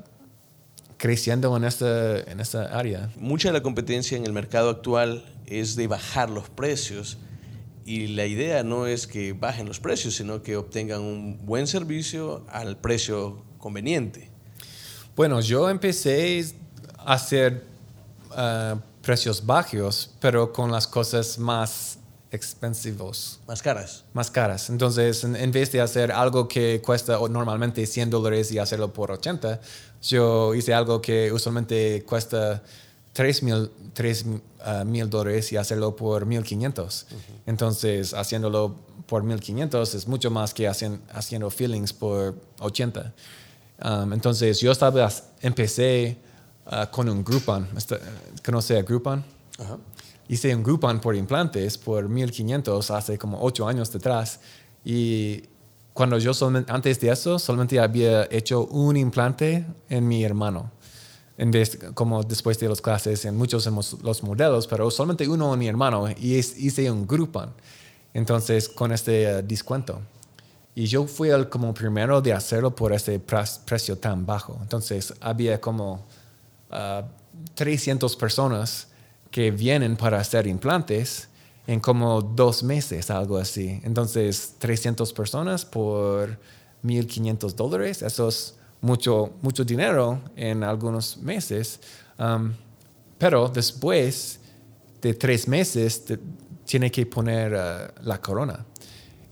[0.98, 3.10] creciendo en esta, en esta área.
[3.18, 7.18] Mucha de la competencia en el mercado actual es de bajar los precios
[7.86, 12.46] y la idea no es que bajen los precios, sino que obtengan un buen servicio
[12.50, 14.30] al precio conveniente.
[15.16, 16.54] Bueno, yo empecé
[16.98, 17.64] a hacer
[18.32, 21.98] ah, precios bajos, pero con las cosas más
[22.30, 24.04] expensivos, Más caras.
[24.14, 24.70] más caras.
[24.70, 29.12] Entonces, en, en vez de hacer algo que cuesta normalmente 100 dólares y hacerlo por
[29.12, 29.62] 80,
[30.08, 32.64] yo hice algo que usualmente cuesta
[33.14, 34.26] 3 mil, 3,
[34.64, 37.08] ah, mil dólares y hacerlo por 1500.
[37.46, 38.76] Entonces, haciéndolo
[39.08, 43.14] por 1500 es mucho más que hacen- haciendo fillings por 80.
[43.84, 45.10] Um, entonces, yo estaba,
[45.42, 46.18] empecé
[46.66, 47.68] ah, con un Groupon.
[47.78, 48.00] Esta-
[48.46, 49.24] ¿Conoce a Groupon?
[49.60, 49.78] Ajá.
[50.30, 54.40] hice un Groupon por implantes por 1500 hace como 8 años detrás
[54.84, 55.42] y
[55.98, 60.70] cuando yo solamente, antes de eso solamente había hecho un implante en mi hermano.
[61.40, 61.52] En
[61.96, 65.60] como después de las clases en muchos de los- los modelos pero solamente uno en
[65.60, 67.50] mi hermano y es- hice un Groupon.
[68.14, 70.00] Entonces con este eh, descuento.
[70.76, 73.20] Y yo fui el como primero de hacerlo por ese
[73.66, 74.56] precio tan bajo.
[74.62, 76.06] Entonces había como
[76.70, 77.06] ah,
[77.56, 78.88] 300 personas
[79.32, 81.28] que vienen para hacer implantes
[81.68, 83.80] en como dos meses, algo así.
[83.84, 86.40] Entonces, 300 personas por
[86.84, 91.80] 1.500 dólares, eso es mucho, mucho dinero en algunos meses.
[92.18, 92.54] Um,
[93.18, 94.40] pero después
[95.02, 96.04] de tres meses,
[96.66, 98.66] tiene que poner uh, la corona.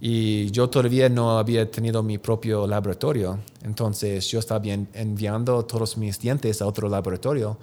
[0.02, 5.98] Y yo todavía no había tenido mi propio laboratorio, entonces yo estaba en- enviando todos
[5.98, 7.58] mis dientes a otro laboratorio.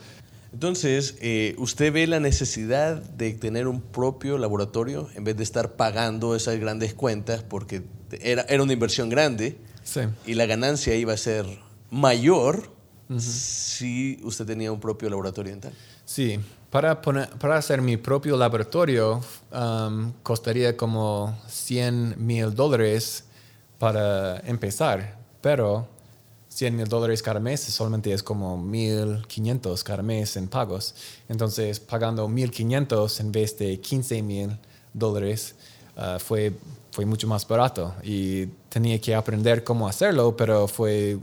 [0.52, 5.72] Entonces, eh, ¿usted ve la necesidad de tener un propio laboratorio en vez de estar
[5.72, 7.82] pagando esas grandes cuentas porque
[8.20, 10.02] era, era una inversión grande Sí.
[10.26, 11.46] y la ganancia iba a ser
[11.90, 12.70] mayor
[13.18, 15.72] si usted tenía un propio laboratorio dental?
[16.04, 16.38] Sí,
[16.70, 19.20] para, poner, para hacer mi propio laboratorio
[19.52, 23.24] um, costaría como 100 mil dólares
[23.78, 25.88] para empezar, pero
[26.54, 30.94] 100 mil dólares cada mes solamente es como 1.500 cada mes en pagos.
[31.28, 34.58] Entonces, pagando 1.500 en vez de 15 mil
[34.92, 35.54] dólares
[35.96, 36.52] uh, fue,
[36.90, 41.18] fue mucho más barato y tenía que aprender cómo hacerlo, pero fue,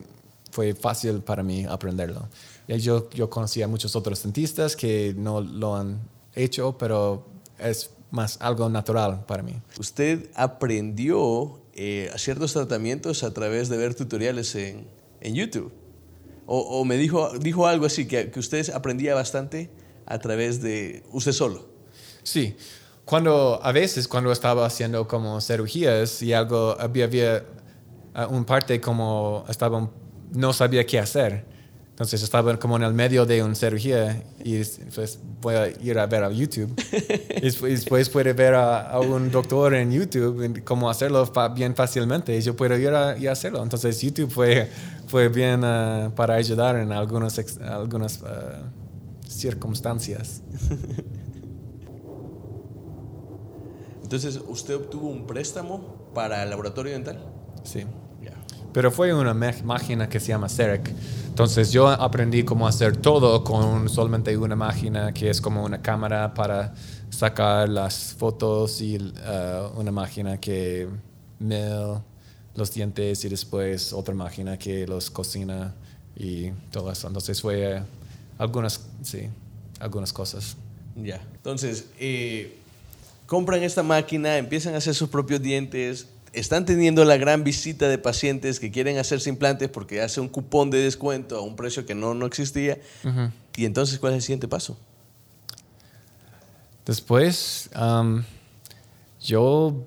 [0.51, 2.27] fue fácil para mí aprenderlo.
[2.67, 5.99] Yo, yo conocí a muchos otros dentistas que no lo han
[6.33, 7.25] hecho, pero
[7.59, 9.53] es más algo natural para mí.
[9.79, 14.87] Usted aprendió eh, ciertos tratamientos a través de ver tutoriales en,
[15.21, 15.71] en YouTube.
[16.51, 19.69] O, me dijo, dijo algo así, que, que usted aprendía bastante
[20.07, 21.69] a través de usted solo.
[22.23, 22.55] Sí,
[23.05, 27.45] cuando a veces cuando estaba haciendo como cirugías y algo había, había
[28.15, 29.89] uh, un parte como estaba
[30.31, 31.45] no sabía qué hacer.
[31.99, 34.63] Entonces estaba como en el medio de una cirugía y
[34.95, 36.73] pues voy a ir a ver a YouTube.
[37.35, 42.41] y después, puede ver a, a un doctor en YouTube cómo hacerlo bien fácilmente y
[42.41, 43.61] yo puedo ir a, y hacerlo.
[43.61, 44.69] Entonces YouTube fue,
[45.07, 48.25] fue bien uh, para ayudar en algunas, ex- algunas uh,
[49.27, 50.41] circunstancias.
[54.03, 57.19] Entonces, ¿usted obtuvo un préstamo para el laboratorio dental?
[57.63, 57.83] Sí.
[58.79, 60.89] Pero fue una máquina que se llama CEREC.
[61.27, 66.33] Entonces yo aprendí cómo hacer todo con solamente una máquina que es como una cámara
[66.33, 66.73] para
[67.09, 70.87] sacar las fotos y eh, una máquina que
[71.39, 71.99] mil
[72.55, 75.75] los dientes y después otra máquina que los cocina
[76.15, 77.07] y todo eso.
[77.07, 77.83] Entonces fue
[78.37, 79.27] algunas, sí,
[79.81, 80.55] algunas cosas.
[80.95, 81.21] Ya.
[81.35, 82.57] Entonces, eh,
[83.25, 87.97] compran esta máquina, empiezan a hacer sus propios dientes, están teniendo la gran visita de
[87.97, 91.95] pacientes que quieren hacerse implantes porque hace un cupón de descuento a un precio que
[91.95, 92.77] no, no existía.
[93.55, 94.77] Y entonces, ¿cuál es el siguiente paso?
[96.85, 98.23] Después, um,
[99.21, 99.85] yo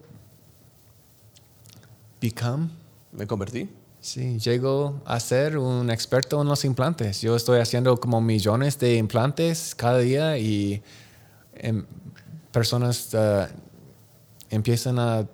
[2.20, 2.68] become,
[3.12, 3.68] Me convertí.
[4.00, 7.20] sí, llego a ser un experto en los implantes.
[7.20, 10.82] Yo estoy haciendo como millones de implantes cada día y
[11.54, 11.84] em,
[12.52, 13.46] personas uh,
[14.50, 15.26] empiezan a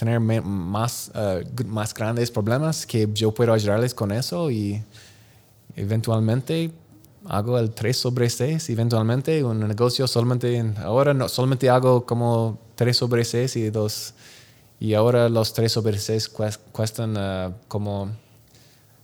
[0.00, 4.82] tener más, uh, más grandes problemas que yo puedo ayudarles con eso y
[5.76, 6.70] eventualmente
[7.26, 12.58] hago el 3 sobre 6, eventualmente un negocio solamente, en- ahora no, solamente hago como
[12.76, 14.14] 3 sobre 6 y dos,
[14.80, 18.08] y ahora los 3 sobre 6 cues- cuestan ah, como,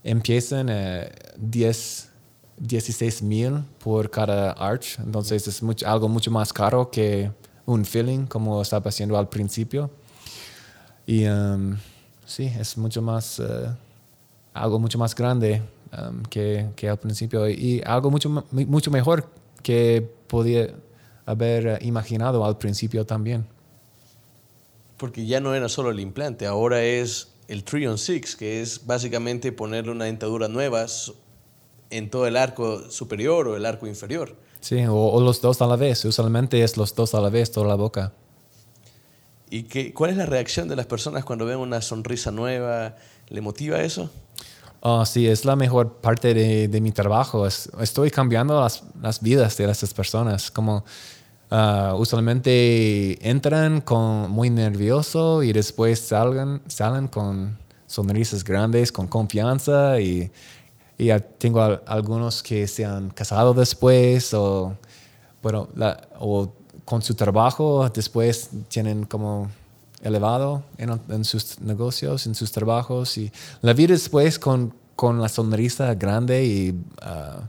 [0.02, 2.08] empiezan a 10,
[2.56, 7.30] 16 mil por cada arch, entonces es mucho, algo mucho más caro que
[7.66, 9.90] un filling como estaba haciendo al principio.
[11.06, 11.76] Y um,
[12.26, 13.44] sí, es mucho más, eh,
[14.52, 15.62] algo mucho más grande
[15.96, 19.28] um, que, que al principio y algo mucho, mucho mejor
[19.62, 20.74] que podía
[21.24, 23.46] haber imaginado al principio también.
[24.96, 28.86] Porque ya no era solo el implante, ahora es el 3 on 6, que es
[28.86, 30.86] básicamente ponerle una dentadura nueva
[31.90, 34.34] en todo el arco superior o el arco inferior.
[34.60, 36.04] Sí, o, o los dos a la vez.
[36.04, 38.12] Usualmente es los dos a la vez, toda la boca.
[39.50, 42.96] ¿Y qué, cuál es la reacción de las personas cuando ven una sonrisa nueva?
[43.28, 44.10] ¿Le motiva eso?
[44.80, 47.46] Oh, sí, es la mejor parte de, mi trabajo.
[47.46, 50.50] Es- estoy cambiando las, las vidas de esas personas.
[50.50, 50.84] Como
[51.50, 57.56] ah, usualmente entran con muy nervioso y después salgan, salen con
[57.86, 60.30] sonrisas grandes, con confianza y,
[60.98, 64.76] ya tengo al- algunos que se han casado después o,
[65.42, 66.52] bueno, la- o
[66.86, 69.50] con su trabajo después tienen como
[70.02, 75.28] elevado en, en sus negocios, en sus trabajos y la vida después con, con la
[75.28, 77.48] sonrisa grande y ah,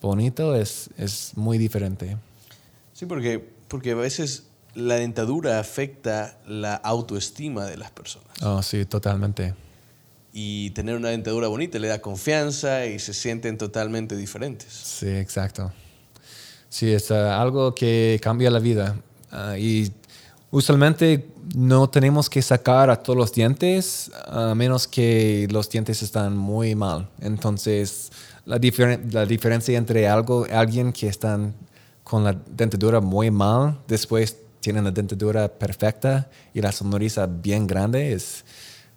[0.00, 2.16] bonito es, es muy diferente.
[2.94, 8.42] Sí, porque, porque a veces la dentadura afecta la autoestima de las personas.
[8.42, 9.54] Oh, sí, totalmente.
[10.32, 14.72] Y tener una dentadura bonita le da confianza y se sienten totalmente diferentes.
[14.72, 15.70] Sí, exacto.
[16.74, 18.96] Sí, es ah, algo que cambia la vida.
[19.30, 19.92] Ah, y
[20.50, 26.36] usualmente no tenemos que sacar a todos los dientes a menos que los dientes están
[26.36, 27.08] muy mal.
[27.20, 28.10] Entonces,
[28.44, 28.58] la,
[29.12, 31.54] la diferencia entre algo, alguien que están
[32.02, 38.14] con la dentadura muy mal, después tienen la dentadura perfecta y la sonrisa bien grande,
[38.14, 38.44] es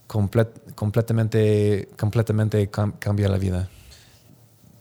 [0.07, 3.69] complet- completamente, completamente cam- cambia la vida.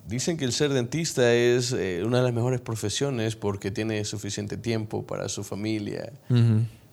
[0.07, 4.57] Dicen que el ser dentista es eh, una de las mejores profesiones porque tiene suficiente
[4.57, 6.13] tiempo para su familia.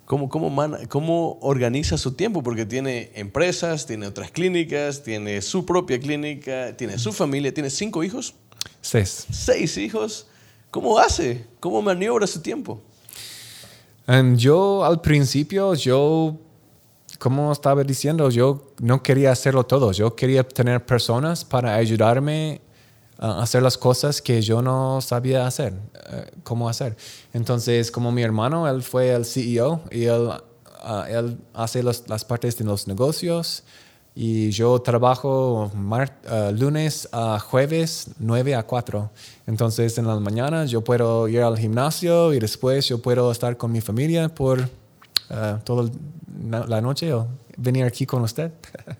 [0.06, 2.42] ¿Cómo, cómo, man- ¿Cómo organiza su tiempo?
[2.42, 8.04] Porque tiene empresas, tiene otras clínicas, tiene su propia clínica, tiene su familia, tiene cinco
[8.04, 8.34] hijos,
[8.82, 9.28] Seis.
[9.32, 10.26] seis hijos.
[10.72, 11.46] ¿Cómo hace?
[11.60, 12.82] ¿Cómo maniobra su tiempo?
[14.08, 16.36] Em, yo al principio, yo,
[17.20, 19.92] como estaba diciendo, yo no quería hacerlo todo.
[19.92, 22.60] Yo quería tener personas para ayudarme
[23.18, 25.74] hacer las cosas que yo no sabía hacer,
[26.12, 26.96] eh, cómo hacer.
[27.34, 30.30] Entonces, como mi hermano, él fue el CEO y él,
[30.84, 33.64] ah, él hace los- las partes de los negocios
[34.16, 35.72] y yo trabajo
[36.28, 39.10] ah, lunes a jueves 9 a 4.
[39.48, 43.72] Entonces en la mañana yo puedo ir al gimnasio y después yo puedo estar con
[43.72, 44.70] mi familia por
[45.30, 45.90] ah, toda
[46.68, 48.52] la noche o venir aquí con usted.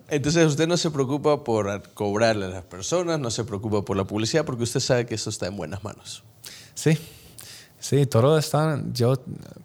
[0.10, 4.06] Entonces usted no se preocupa por cobrarle a las personas, no se preocupa por la
[4.06, 6.24] publicidad porque usted sabe que eso está en buenas manos.
[6.76, 6.98] sí,
[7.80, 8.82] sí, todo está.
[8.94, 9.16] Yo,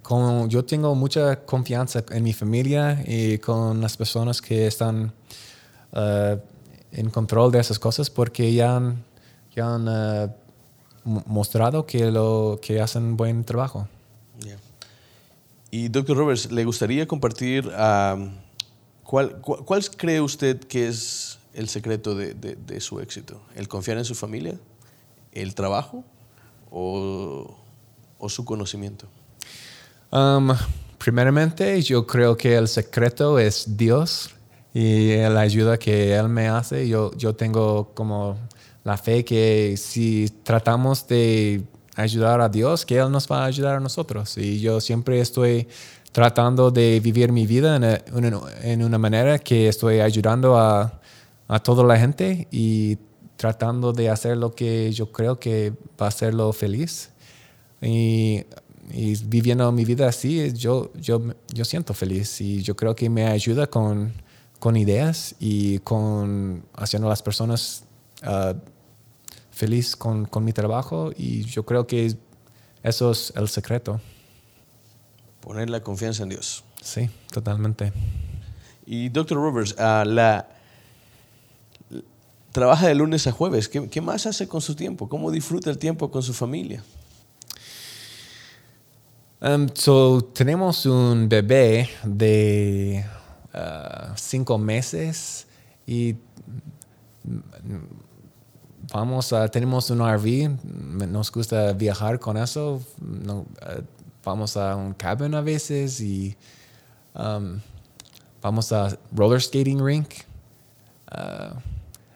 [0.02, 5.12] con, yo tengo mucha confianza en mi familia y con las personas que están
[5.92, 6.36] ah,
[6.92, 9.04] en control de esas cosas porque ya han,
[9.54, 9.84] ya han
[11.04, 13.86] mo- mostrado que, lo, que hacen buen trabajo.
[14.40, 14.56] Ya.
[15.70, 18.32] Y doctor Roberts, ¿le gustaría compartir am,
[19.08, 23.40] cuál, cuál, cuál cree usted que es el secreto de, de- de su éxito?
[23.56, 24.58] ¿El confiar en su familia?
[25.32, 26.04] ¿El trabajo?
[26.70, 27.56] ¿O,
[28.18, 29.06] o su conocimiento?
[30.10, 30.50] Um,
[30.98, 34.30] primeramente, yo creo que el secreto es Dios
[34.74, 38.36] y la ayuda que Él me hace, yo, yo tengo como
[38.84, 41.62] la fe que si tratamos de
[41.96, 44.36] ayudar a Dios, que Él nos va a ayudar a nosotros.
[44.38, 45.66] Y yo siempre estoy
[46.12, 47.76] tratando de vivir mi vida
[48.62, 51.00] en, una manera que estoy ayudando a,
[51.48, 52.98] a toda la gente y
[53.38, 57.10] tratando de hacer lo que yo creo que va a hacerlo feliz.
[57.80, 58.44] Y,
[59.26, 61.20] viviendo mi vida así, yo, yo,
[61.52, 64.12] yo siento feliz y yo creo que me ayuda con,
[64.58, 67.84] con ideas y con haciendo a las personas
[68.22, 68.54] uh,
[69.50, 72.16] feliz con, con, mi trabajo y yo creo que
[72.82, 74.00] eso es el secreto.
[75.48, 76.62] Poner la confianza en Dios.
[76.82, 77.90] Sí, totalmente.
[78.84, 80.46] Y doctor Roberts, uh, la,
[82.52, 83.66] trabaja de lunes a jueves.
[83.66, 85.08] ¿Qué, ¿Qué, más hace con su tiempo?
[85.08, 86.84] ¿Cómo disfruta el tiempo con su familia?
[89.40, 93.06] Um, so, tenemos un bebé de
[93.54, 95.46] uh, cinco meses
[95.86, 96.14] y
[98.92, 103.46] vamos a, tenemos un RV, nos gusta viajar con eso, no, uh,
[104.28, 106.36] vamos a un cabin a veces y
[107.14, 107.60] um,
[108.42, 110.08] vamos a roller skating rink.
[111.10, 111.58] Uh,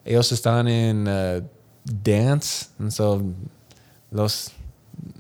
[0.04, 1.42] ellos están en uh,
[1.84, 3.22] dance, so
[4.10, 4.52] los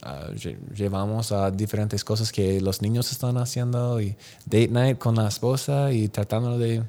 [0.04, 0.34] uh,
[0.74, 4.14] llevamos a diferentes cosas que los niños están haciendo y
[4.44, 6.82] date night con la esposa y tratando de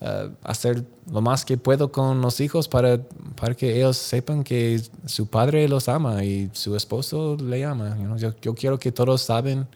[0.00, 3.00] uh, hacer lo más que puedo con los hijos para,
[3.36, 7.96] para que ellos sepan que su padre los ama y su esposo le ama.
[8.16, 9.66] yo, yo, quiero que todos saben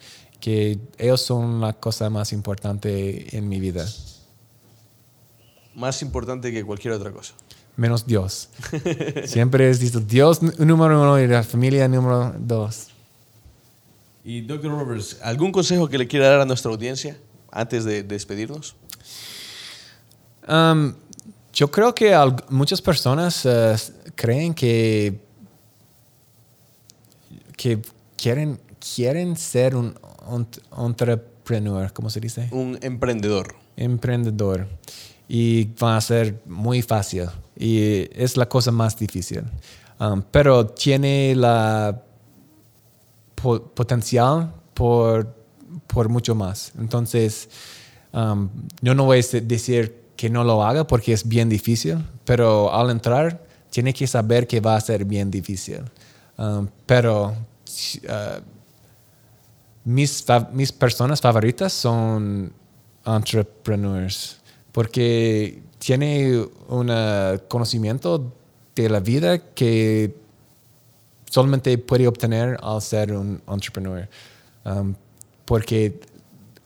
[0.41, 3.87] que ellos son la cosa más importante en mi vida
[5.75, 7.35] más importante que cualquier otra cosa.
[7.77, 8.49] Menos Dios.
[9.27, 12.89] Siempre es dicho Dios número uno y la familia número dos.
[14.25, 14.71] Y Dr.
[14.71, 17.19] Roberts, ¿algún consejo que le quiera dar a nuestra audiencia
[17.51, 18.77] antes de, despedirnos?
[20.49, 20.95] Um,
[21.53, 22.15] yo creo que
[22.51, 23.77] muchas personas uh,
[24.15, 25.21] creen que,
[27.57, 27.81] que
[28.17, 28.61] quieren,
[28.95, 29.95] quieren ser un,
[30.77, 32.49] entrepreneur, ¿cómo se dice?
[32.51, 33.55] Un emprendedor.
[33.77, 34.67] Emprendedor
[35.29, 37.27] y va a ser muy fácil
[37.57, 39.43] y es la cosa más difícil.
[39.99, 42.03] Um, pero tiene la
[43.75, 45.35] potencial por,
[45.87, 46.73] por mucho más.
[46.79, 47.49] Entonces,
[48.13, 48.49] um,
[48.81, 52.91] yo no voy a decir que no lo haga porque es bien difícil, pero al
[52.91, 55.83] entrar tiene que saber que va a ser bien difícil.
[56.37, 58.41] Um, pero uh,
[59.85, 62.53] mis, mis personas favoritas son
[63.05, 64.41] entrepreneurs
[64.73, 66.91] porque tiene un
[67.49, 68.33] conocimiento
[68.75, 70.15] de la vida que
[71.31, 74.09] solamente puede obtener al ser un entrepreneur.
[74.65, 74.95] Um,
[75.45, 76.01] porque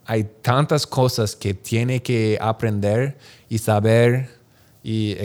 [0.08, 3.18] hay tantas cosas que tiene que aprender
[3.50, 4.30] y saber
[4.82, 5.20] y uh,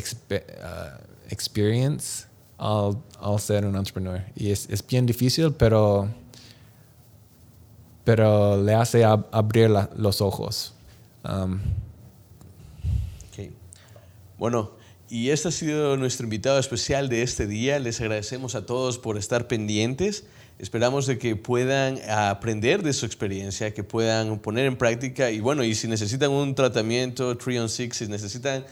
[1.29, 2.25] experience
[2.57, 2.97] al,
[3.39, 4.21] ser un entrepreneur.
[4.35, 6.09] Y es, bien difícil, pero,
[8.03, 10.73] pero le hace abrir los ojos.
[11.23, 11.61] Um,
[14.37, 14.71] bueno,
[15.09, 17.79] y este ha sido nuestro invitado especial de este día.
[17.79, 20.25] Les agradecemos a todos por estar pendientes.
[20.59, 25.63] Esperamos de que puedan aprender de su experiencia, que puedan poner en práctica y bueno,
[25.63, 28.65] y si necesitan un tratamiento 3 on 6, si necesitan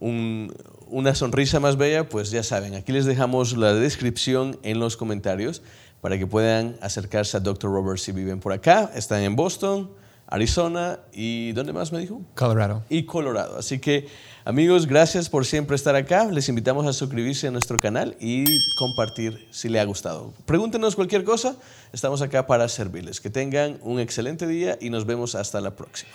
[0.00, 5.62] una sonrisa más bella, pues ya saben, aquí les dejamos la descripción en los comentarios
[6.00, 7.70] para que puedan acercarse a Dr.
[7.70, 9.90] Robert si viven por acá, están en Boston,
[10.26, 12.22] Arizona y ¿dónde más me dijo?
[12.34, 12.84] Colorado.
[12.88, 13.58] Y Colorado.
[13.58, 14.06] Así que
[14.50, 16.24] amigos, gracias por siempre estar acá.
[16.26, 18.44] Les invitamos a suscribirse a nuestro canal y
[18.74, 20.34] compartir si le ha gustado.
[20.44, 21.56] Pregúntenos cualquier cosa,
[21.92, 23.20] estamos acá para servirles.
[23.20, 26.10] Que tengan un excelente día y nos vemos hasta la próxima.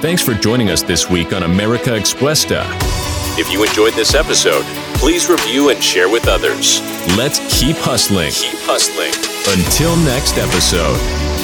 [0.00, 2.64] Thanks for joining us this week on America Expuesta.
[3.36, 4.64] If you enjoyed this episode,
[5.00, 6.80] please review and share with others.
[7.16, 8.30] Let's keep hustling.
[8.32, 9.12] Keep hustling.
[9.48, 11.37] Until next episode.